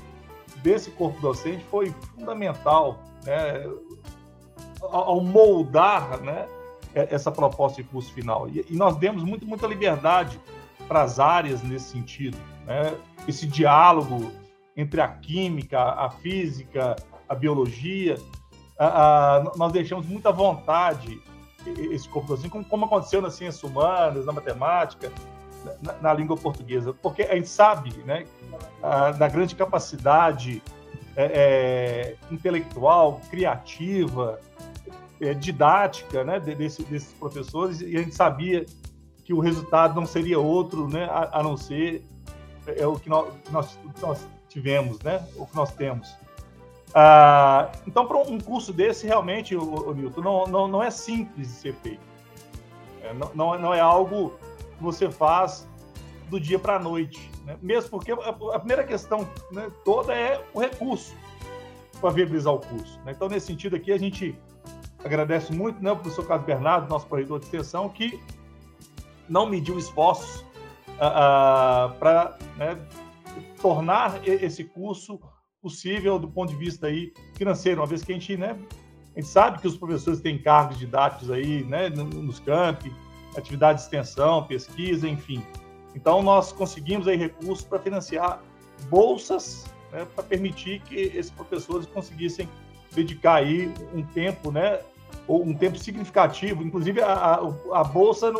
[0.58, 3.66] desse corpo docente foi fundamental né,
[4.82, 6.48] ao moldar né,
[6.94, 8.48] essa proposta de curso final.
[8.50, 10.40] E, e nós demos muito, muita liberdade
[10.88, 12.38] para as áreas nesse sentido.
[12.66, 12.96] Né?
[13.28, 14.32] Esse diálogo
[14.78, 16.96] entre a química, a física,
[17.28, 18.18] a biologia,
[18.78, 21.20] a, a, nós deixamos muita vontade
[21.70, 25.12] esse corpo assim, como, como aconteceu nas ciências humanas, na matemática,
[25.82, 28.26] na, na, língua portuguesa, porque a gente sabe, né,
[28.82, 30.62] a, da grande capacidade
[31.16, 34.40] é, é, intelectual, criativa,
[35.20, 38.66] é, didática, né, desse, desses professores, e a gente sabia
[39.24, 42.04] que o resultado não seria outro, né, a, a não ser
[42.66, 46.16] é, o que nós, nós, nós tivemos, né, o que nós temos.
[46.94, 51.54] Ah, então, para um curso desse, realmente, o, o não, não, não é simples de
[51.54, 52.02] ser feito.
[53.04, 54.34] É, não, não, não é algo
[54.78, 55.68] que você faz
[56.30, 57.32] do dia para a noite.
[57.46, 57.58] Né?
[57.62, 61.16] Mesmo porque a, a primeira questão né, toda é o recurso
[62.00, 63.00] para viabilizar o curso.
[63.06, 63.14] Né?
[63.16, 64.38] Então, nesse sentido aqui, a gente
[65.04, 68.20] agradece muito né, ao professor Carlos Bernardo, nosso corredor de extensão, que
[69.30, 70.46] não mediu esforços
[71.00, 72.78] ah, ah, para né,
[73.62, 75.20] tornar esse curso
[75.62, 78.58] possível do ponto de vista aí financeiro, uma vez que a gente, né,
[79.16, 82.94] a gente sabe que os professores têm cargos didáticos aí, né, nos campi,
[83.38, 85.44] atividade de extensão, pesquisa, enfim.
[85.96, 88.42] Então nós conseguimos aí recursos para financiar
[88.90, 92.50] bolsas, né, para permitir que esses professores conseguissem
[92.94, 94.80] dedicar aí um tempo, né,
[95.28, 96.64] ou um tempo significativo.
[96.64, 98.34] Inclusive a, a, a bolsa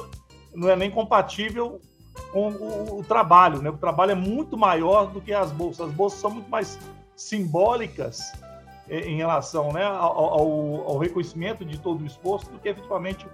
[0.54, 1.80] não, é nem compatível
[2.32, 3.70] com o, o, trabalho, né?
[3.70, 5.90] O trabalho é muito maior do que as bolsas.
[5.90, 6.80] As bolsas são muito mais
[7.22, 8.32] simbólicas
[8.90, 13.26] em relação né, ao, ao, reconhecimento de todo o esforço do que efetivamente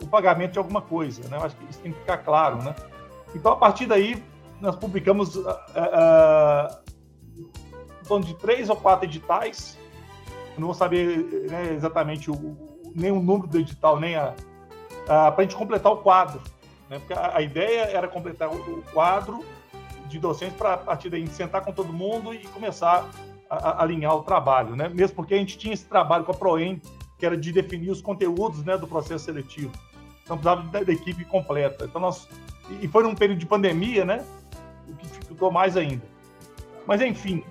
[0.00, 1.28] o pagamento de alguma coisa.
[1.28, 1.36] Né?
[1.36, 2.62] Eu acho que isso tem que ficar claro.
[2.62, 2.74] Né?
[3.34, 4.22] Então, a partir daí,
[4.58, 6.82] nós publicamos uh, uh,
[7.36, 9.76] em torno de três ou quatro editais.
[10.54, 12.56] Eu não vou saber né, exatamente o,
[12.94, 14.34] nem o número do edital, nem a,
[15.08, 16.40] a para a gente completar o quadro.
[16.88, 16.98] Né?
[16.98, 19.44] Porque a, a, ideia era completar o, o quadro
[20.08, 23.10] de docentes para, a partir daí, sentar com todo mundo e começar
[23.52, 24.88] a, alinhar o trabalho, né?
[24.88, 26.80] Mesmo porque a gente tinha esse trabalho com a ProEM,
[27.18, 29.72] que era de definir os conteúdos né, do processo seletivo.
[30.24, 31.84] Então, precisava da, da equipe completa.
[31.84, 32.28] Então, nós...
[32.80, 34.24] E foi num período de pandemia, né?
[34.88, 36.02] O que dificultou mais ainda.
[36.86, 37.44] Mas, enfim,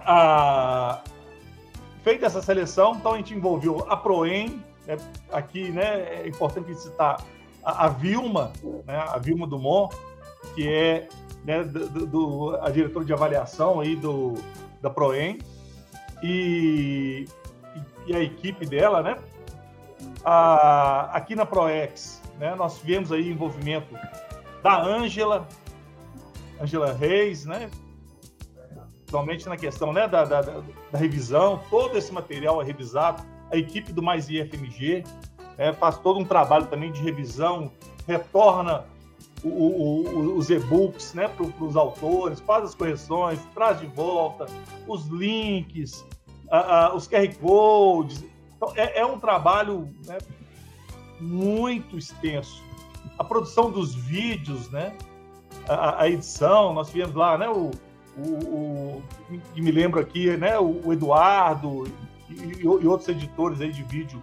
[0.00, 1.00] a...
[2.02, 4.96] feita essa seleção, então a gente envolveu a ProEM, né?
[5.32, 7.24] aqui né, é importante citar
[7.64, 8.52] a, a Vilma,
[8.86, 9.96] né, a Vilma Dumont,
[10.54, 11.08] que é
[11.44, 14.34] né, do, do, a diretora de avaliação aí do,
[14.84, 15.38] da Proem,
[16.22, 17.26] e,
[18.06, 19.16] e a equipe dela, né?
[20.22, 23.94] A, aqui na Proex, né, nós tivemos aí envolvimento
[24.62, 25.48] da Ângela,
[26.60, 27.70] Ângela Reis, né?
[28.98, 33.92] Principalmente na questão né, da, da, da, revisão, todo esse material é revisado, a equipe
[33.92, 35.04] do Mais IFMG,
[35.56, 37.72] é, faz todo um trabalho também de revisão,
[38.06, 38.84] retorna
[39.44, 44.46] o, o, os e-books né, para os autores, faz as correções, traz de volta
[44.88, 46.04] os links,
[46.50, 48.24] a, a, os QR Codes.
[48.56, 50.18] Então, é, é um trabalho né,
[51.20, 52.62] muito extenso.
[53.18, 54.96] A produção dos vídeos, né,
[55.68, 57.70] a, a edição, nós tivemos lá né, o,
[58.16, 59.02] o,
[59.54, 61.84] que me lembro aqui, né, o, Eduardo
[62.30, 64.22] e, e, outros editores aí de vídeo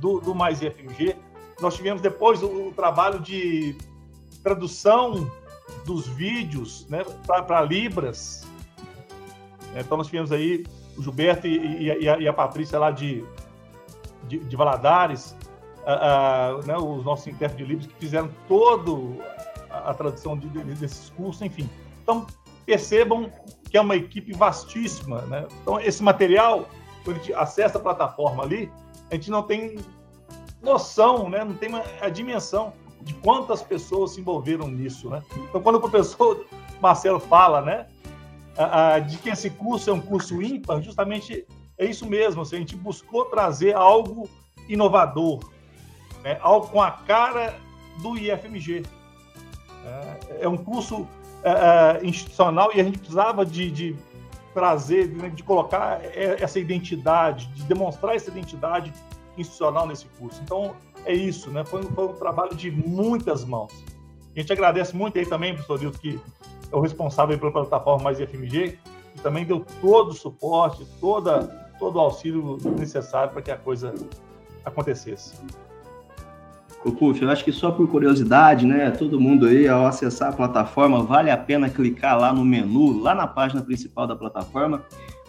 [0.00, 1.16] do, do Mais IFMG.
[1.60, 3.76] Nós tivemos depois o, o trabalho de
[4.42, 5.30] tradução
[5.84, 8.46] dos vídeos né, para Libras.
[9.76, 10.64] Então nós tivemos aí
[10.96, 13.24] o Gilberto e, e, a, e a, Patrícia lá de,
[14.24, 15.36] de, de Valadares,
[16.66, 19.16] né, os nossos intérpretes de Libras, que fizeram todo
[19.70, 21.68] a, a tradução de, de, desses cursos, enfim.
[22.02, 22.26] Então
[22.66, 23.30] percebam
[23.70, 25.22] que é uma equipe vastíssima.
[25.22, 25.46] Né?
[25.62, 26.68] Então esse material,
[27.04, 28.70] quando a gente acessa a plataforma ali,
[29.10, 29.78] a gente não tem
[30.62, 31.44] noção, né?
[31.44, 35.08] não tem uma, a dimensão de quantas pessoas se envolveram nisso.
[35.08, 35.22] Né?
[35.48, 36.46] Então, quando o professor
[36.80, 37.86] Marcelo fala né,
[39.08, 42.42] de que esse curso é um curso ímpar, justamente é isso mesmo.
[42.42, 44.28] Assim, a gente buscou trazer algo
[44.68, 45.40] inovador,
[46.22, 47.54] né, algo com a cara
[48.02, 48.84] do IFMG.
[49.84, 51.06] É, é um curso
[51.42, 53.96] é, é, institucional e a gente precisava de, de
[54.52, 58.92] trazer, de, de colocar essa identidade, de demonstrar essa identidade
[59.36, 60.40] institucional nesse curso.
[60.42, 60.74] Então,
[61.08, 61.64] é isso, né?
[61.64, 63.72] Foi, foi um trabalho de muitas mãos.
[64.36, 66.20] A gente agradece muito aí também, professor Nilton, que
[66.70, 68.78] é o responsável pela plataforma Mais IFMG,
[69.14, 71.44] que também deu todo o suporte, toda,
[71.78, 73.94] todo o auxílio necessário para que a coisa
[74.64, 75.34] acontecesse.
[76.82, 78.90] Puf, eu acho que só por curiosidade, né?
[78.90, 83.14] Todo mundo aí, ao acessar a plataforma, vale a pena clicar lá no menu, lá
[83.14, 84.84] na página principal da plataforma,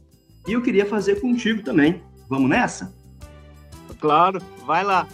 [0.46, 2.02] E eu queria fazer contigo também.
[2.28, 2.92] Vamos nessa?
[4.00, 5.06] Claro, vai lá.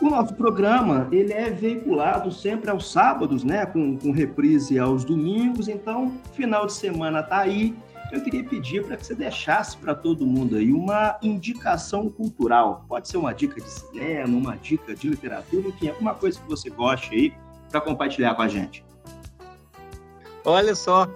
[0.00, 5.68] O nosso programa ele é veiculado sempre aos sábados, né, com, com reprise aos domingos.
[5.68, 7.74] Então, final de semana tá aí.
[8.12, 12.84] Eu queria pedir para que você deixasse para todo mundo aí uma indicação cultural.
[12.88, 16.68] Pode ser uma dica de cinema, uma dica de literatura, enfim, alguma coisa que você
[16.70, 17.32] goste aí
[17.70, 18.84] para compartilhar com a gente.
[20.44, 21.08] Olha só,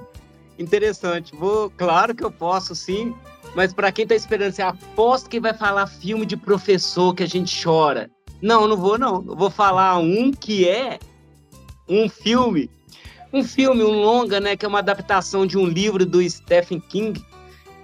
[0.58, 1.34] interessante.
[1.34, 3.14] Vou, claro que eu posso sim,
[3.54, 7.28] mas para quem está esperando, você aposta que vai falar filme de professor que a
[7.28, 8.10] gente chora.
[8.42, 9.24] Não, não vou não.
[9.26, 10.98] Eu vou falar um que é
[11.88, 12.70] um filme,
[13.32, 17.24] um filme, um longa, né, que é uma adaptação de um livro do Stephen King,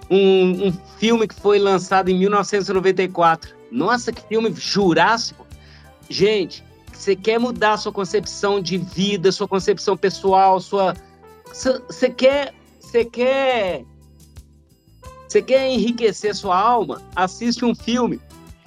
[0.09, 3.55] um, um filme que foi lançado em 1994.
[3.71, 5.47] Nossa, que filme jurássico!
[6.09, 10.93] Gente, você quer mudar sua concepção de vida, sua concepção pessoal, sua
[11.53, 13.85] você quer você quer
[15.27, 17.01] você quer enriquecer sua alma?
[17.15, 18.19] Assiste um filme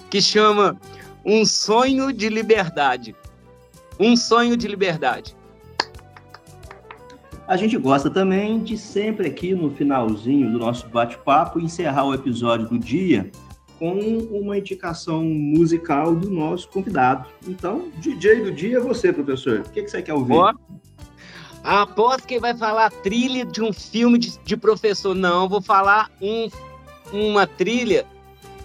[0.09, 0.79] que chama
[1.23, 3.15] Um Sonho de Liberdade.
[3.99, 5.35] Um Sonho de Liberdade.
[7.47, 12.67] A gente gosta também de sempre aqui no finalzinho do nosso bate-papo encerrar o episódio
[12.67, 13.29] do dia
[13.77, 13.99] com
[14.31, 17.27] uma indicação musical do nosso convidado.
[17.47, 19.59] Então, DJ do dia é você, professor.
[19.59, 20.33] O que, que você quer ouvir?
[20.33, 20.55] Boa.
[21.65, 25.15] Aposto que vai falar trilha de um filme de, de professor.
[25.15, 26.47] Não, vou falar um,
[27.11, 28.05] uma trilha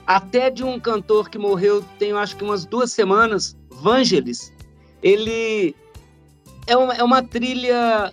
[0.06, 4.52] até de um cantor que morreu tem, acho que umas duas semanas, Vangelis.
[5.02, 5.74] Ele
[6.66, 8.12] é uma, é uma trilha,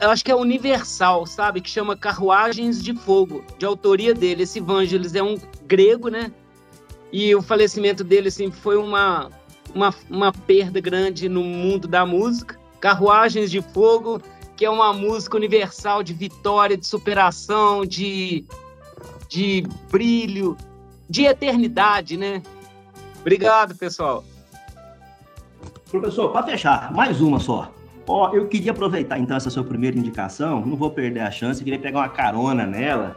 [0.00, 1.60] eu acho que é universal, sabe?
[1.60, 4.42] Que chama Carruagens de Fogo, de autoria dele.
[4.42, 6.32] Esse Vangelis é um grego, né?
[7.12, 9.30] E o falecimento dele, assim, foi uma,
[9.74, 12.59] uma, uma perda grande no mundo da música.
[12.80, 14.20] Carruagens de Fogo,
[14.56, 18.44] que é uma música universal de vitória, de superação, de,
[19.28, 20.56] de brilho,
[21.08, 22.42] de eternidade, né?
[23.20, 24.24] Obrigado, pessoal.
[25.90, 27.72] Professor, para fechar, mais uma só.
[28.06, 31.78] Ó, eu queria aproveitar então essa sua primeira indicação, não vou perder a chance, queria
[31.78, 33.16] pegar uma carona nela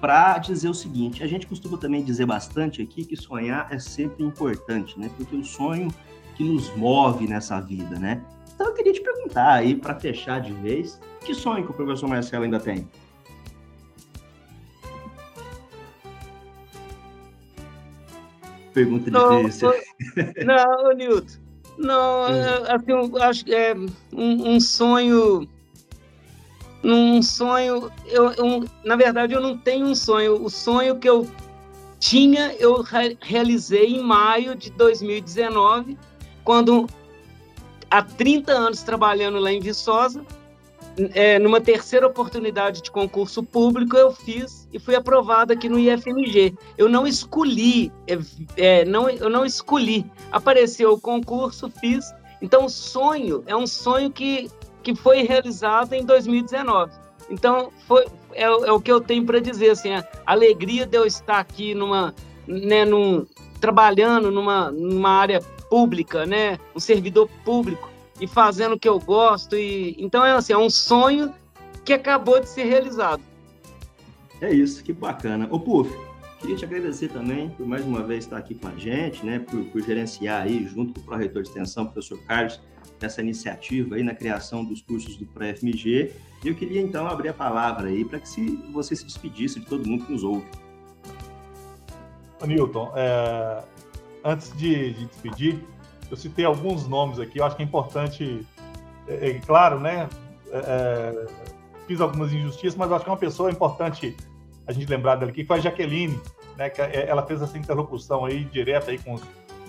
[0.00, 4.24] para dizer o seguinte: a gente costuma também dizer bastante aqui que sonhar é sempre
[4.24, 5.10] importante, né?
[5.16, 5.88] Porque o sonho
[6.36, 8.22] que nos move nessa vida, né?
[8.58, 12.08] Então eu queria te perguntar aí, para fechar de vez, que sonho que o professor
[12.08, 12.90] Marcelo ainda tem?
[18.74, 19.72] Pergunta não, difícil.
[20.44, 21.38] Não, Nilton.
[21.78, 22.64] Não, hum.
[22.68, 23.76] assim, eu acho que é
[24.12, 25.48] um, um sonho.
[26.82, 27.92] Um sonho.
[28.06, 30.44] Eu, eu, na verdade, eu não tenho um sonho.
[30.44, 31.30] O sonho que eu
[32.00, 35.96] tinha, eu re realizei em maio de 2019,
[36.42, 36.88] quando
[37.90, 40.24] há 30 anos trabalhando lá em Viçosa.
[41.14, 46.54] É, numa terceira oportunidade de concurso público, eu fiz e fui aprovado aqui no IFMG.
[46.76, 48.18] Eu não escolhi, é,
[48.56, 50.04] é, não, eu não escolhi.
[50.32, 52.12] Apareceu o concurso, fiz.
[52.42, 54.50] Então, o sonho é um sonho que,
[54.82, 56.92] que foi realizado em 2019.
[57.30, 59.70] Então, foi, é, é o que eu tenho para dizer.
[59.70, 62.12] Assim, a alegria de eu estar aqui numa,
[62.46, 63.24] né, num,
[63.60, 65.40] trabalhando numa, numa área
[65.70, 66.58] pública, né?
[66.74, 67.88] Um servidor público
[68.20, 69.56] e fazendo o que eu gosto.
[69.56, 71.32] E então é assim, é um sonho
[71.84, 73.22] que acabou de ser realizado.
[74.40, 75.48] É isso, que bacana.
[75.50, 75.90] Ô Puf,
[76.40, 79.38] queria te agradecer também por mais uma vez estar aqui com a gente, né?
[79.38, 82.60] Por, por gerenciar aí, junto com o Pró-Reitor de Extensão, professor Carlos,
[83.00, 86.12] essa iniciativa aí na criação dos cursos do Pré-FMG.
[86.44, 89.66] E eu queria então abrir a palavra aí para que se, você se despedisse de
[89.66, 90.46] todo mundo que nos ouve.
[92.46, 93.64] Newton, é,
[94.24, 95.64] antes de, de despedir,
[96.10, 98.46] eu citei alguns nomes aqui, eu acho que é importante,
[99.06, 100.08] é, é claro, né?
[100.50, 101.26] É, é,
[101.86, 104.16] fiz algumas injustiças, mas eu acho que é uma pessoa importante
[104.66, 106.18] a gente lembrar dela aqui, que foi a Jaqueline,
[106.56, 106.70] né?
[106.70, 109.22] Que é, ela fez essa interlocução aí direta aí com os,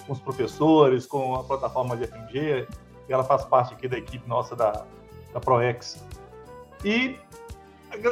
[0.05, 2.67] com os professores, com a plataforma de FMG,
[3.07, 4.85] e ela faz parte aqui da equipe nossa da,
[5.33, 6.05] da ProEx.
[6.85, 7.17] E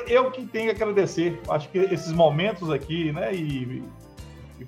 [0.08, 3.34] eu que tenho que agradecer, acho que esses momentos aqui, né?
[3.34, 3.84] E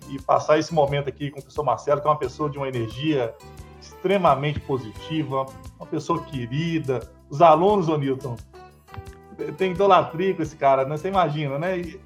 [0.09, 2.67] e, passar esse momento aqui com o professor Marcelo, que é uma pessoa de uma
[2.67, 3.33] energia
[3.81, 5.45] extremamente positiva,
[5.79, 7.09] uma pessoa querida.
[7.29, 8.35] Os alunos, ô Newton,
[9.57, 10.97] tem idolatria com esse cara, né?
[10.97, 11.79] Você imagina, né?
[11.79, 11.99] E,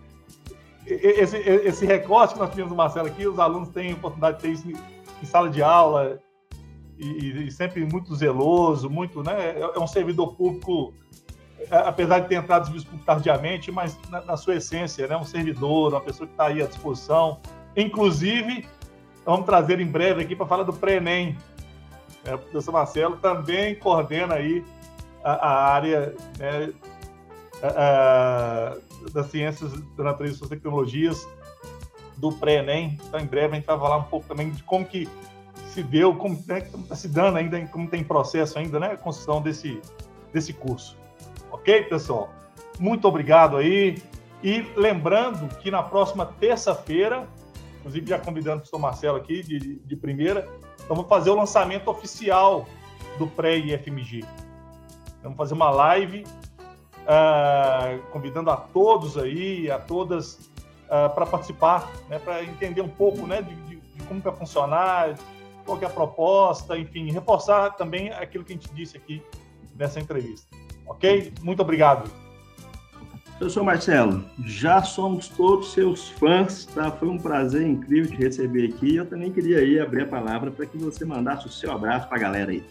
[0.85, 4.49] esse, esse recorte que nós tivemos do Marcelo aqui, os alunos têm oportunidade de ter
[4.49, 6.19] isso em sala de aula
[6.97, 9.51] e, e sempre muito zeloso, muito, né?
[9.51, 10.93] É, é um servidor público,
[11.71, 12.71] é, apesar de ter entrado
[13.05, 15.15] tardiamente, mas na, na, sua essência, né?
[15.15, 17.39] Um servidor, uma pessoa que está aí à disposição,
[17.75, 18.67] Inclusive,
[19.25, 21.37] vamos trazer em breve aqui para falar do pré-ENEM.
[22.25, 24.63] É, o professor Marcelo também coordena aí
[25.23, 26.73] a, a área né,
[27.61, 28.77] a,
[29.11, 31.27] das ciências da natureza e suas tecnologias
[32.17, 32.97] do pré-ENEM.
[33.07, 35.09] Então, em breve, a gente vai falar um pouco também de como que
[35.67, 38.97] se deu, como está né, tá se dando ainda, como tem processo ainda, né, a
[38.97, 39.81] construção desse,
[40.31, 40.95] desse curso.
[41.51, 42.29] Ok, pessoal?
[42.79, 44.01] Muito obrigado aí.
[44.43, 47.27] E lembrando que na próxima terça-feira,
[47.83, 50.47] inclusive já convidando o professor Marcelo aqui de, de primeira,
[50.87, 52.65] vamos fazer o lançamento oficial
[53.19, 54.23] do pré-IFMG.
[55.21, 56.23] Vamos fazer uma live
[57.03, 60.35] uh, convidando a todos aí, a todas
[60.85, 65.15] uh, para participar, né, para entender um pouco né, de, de, de como vai funcionar,
[65.65, 69.21] qual é a proposta, enfim, reforçar também aquilo que a gente disse aqui
[69.75, 70.47] nessa entrevista.
[70.87, 71.33] Ok?
[71.41, 72.22] Muito obrigado.
[73.43, 76.89] Professor Marcelo, já somos todos seus fãs, tá?
[76.89, 78.95] Foi um prazer incrível te receber aqui.
[78.95, 82.17] Eu também queria aí abrir a palavra para que você mandasse o seu abraço para
[82.17, 82.63] a galera aí.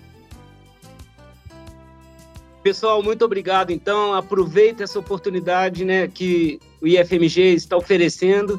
[2.62, 3.70] Pessoal, muito obrigado.
[3.70, 8.58] Então, aproveita essa oportunidade, né, que o IFMG está oferecendo.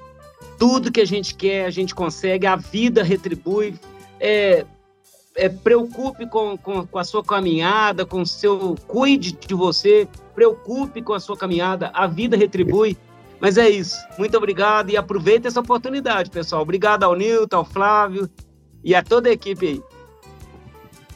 [0.60, 2.46] Tudo que a gente quer, a gente consegue.
[2.46, 3.74] A vida retribui
[4.20, 4.68] é,
[5.36, 8.76] é, preocupe com, com, com, a sua caminhada, com o seu.
[8.88, 12.98] Cuide de você, preocupe com a sua caminhada, a vida retribui.
[13.40, 13.98] Mas é isso.
[14.18, 16.62] Muito obrigado e aproveite essa oportunidade, pessoal.
[16.62, 18.30] Obrigado ao Nilton, ao Flávio
[18.84, 19.84] e a toda a equipe aí.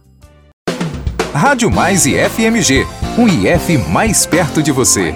[1.33, 2.87] Rádio Mais e FMG,
[3.19, 5.15] um IF mais perto de você.